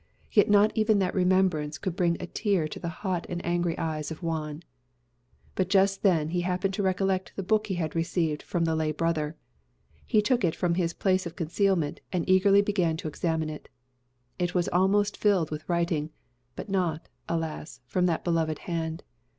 [0.31, 4.09] Yet not even that remembrance could bring a tear to the hot and angry eyes
[4.09, 4.63] of Juan.
[5.53, 8.93] But just then he happened to recollect the book he had received from the lay
[8.93, 9.35] brother.
[10.07, 13.69] He took it from its place of concealment, and eagerly began to examine it.
[14.39, 16.09] It was almost filled with writing;
[16.55, 17.81] but not, alas!
[17.85, 19.03] from that beloved hand.